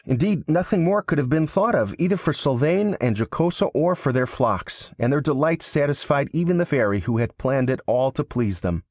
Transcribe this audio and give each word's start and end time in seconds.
Indeed, 0.03 0.49
nothing 0.49 0.83
more 0.83 1.03
could 1.03 1.19
have 1.19 1.29
been 1.29 1.45
thought 1.45 1.75
of, 1.75 1.93
either 1.99 2.17
for 2.17 2.33
Sylvain 2.33 2.95
and 2.99 3.15
Jocosa 3.19 3.67
or 3.67 3.93
for 3.93 4.11
their 4.11 4.25
flocks; 4.25 4.89
and 4.97 5.13
their 5.13 5.21
delight 5.21 5.61
satisfied 5.61 6.29
even 6.33 6.57
the 6.57 6.65
Fairy 6.65 7.01
who 7.01 7.19
had 7.19 7.37
planned 7.37 7.69
it 7.69 7.81
all 7.85 8.09
to 8.13 8.23
please 8.23 8.61
them. 8.61 8.79